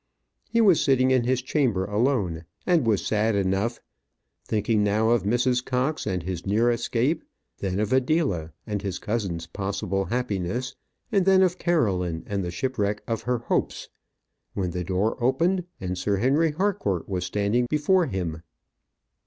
[0.49, 3.79] He was sitting in his chamber alone, and was sad enough,
[4.47, 5.63] thinking now of Mrs.
[5.63, 7.23] Cox and his near escape,
[7.59, 10.75] then of Adela and his cousin's possible happiness,
[11.11, 13.89] and then of Caroline and the shipwreck of her hopes,
[14.55, 18.41] when the door opened, and Sir Henry Harcourt was standing before him.